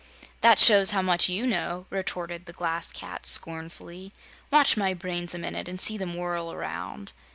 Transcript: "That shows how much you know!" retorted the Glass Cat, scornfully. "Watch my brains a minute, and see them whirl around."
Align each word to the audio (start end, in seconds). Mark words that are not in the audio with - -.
"That 0.41 0.57
shows 0.57 0.89
how 0.89 1.03
much 1.03 1.29
you 1.29 1.45
know!" 1.45 1.85
retorted 1.91 2.47
the 2.47 2.53
Glass 2.53 2.91
Cat, 2.91 3.27
scornfully. 3.27 4.11
"Watch 4.49 4.75
my 4.75 4.95
brains 4.95 5.35
a 5.35 5.37
minute, 5.37 5.67
and 5.69 5.79
see 5.79 5.95
them 5.95 6.15
whirl 6.15 6.51
around." 6.51 7.13